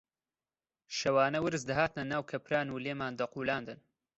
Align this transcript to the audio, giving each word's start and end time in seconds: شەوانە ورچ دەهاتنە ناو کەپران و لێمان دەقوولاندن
شەوانە 0.97 1.39
ورچ 1.43 1.61
دەهاتنە 1.69 2.03
ناو 2.13 2.23
کەپران 2.31 2.67
و 2.69 2.81
لێمان 2.85 3.13
دەقوولاندن 3.21 3.79